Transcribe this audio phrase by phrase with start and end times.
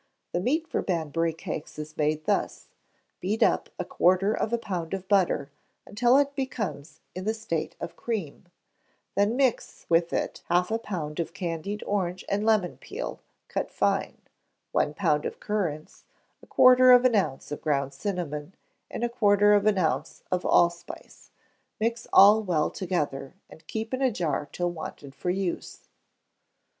[0.31, 2.69] The meat for Banbury cakes is made thus:
[3.19, 5.51] Beat up a quarter of a pound of butter
[5.85, 8.47] until it becomes in the state of cream;
[9.15, 14.17] then mix with it half a pound of candied orange and lemon peel, cut fine;
[14.71, 16.05] one pound of currants,
[16.41, 18.55] a quarter of an ounce of ground cinnamon;
[18.89, 21.29] and a quarter of an ounce of allspice:
[21.79, 25.81] mix all well together, and keep in a jar till wanted for use.